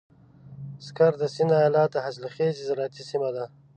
سکر 0.85 1.11
د 1.21 1.23
سيند 1.33 1.51
ايالت 1.59 1.91
حاصلخېزه 2.05 2.63
زراعتي 2.69 3.03
سيمه 3.09 3.29
ده. 3.35 3.45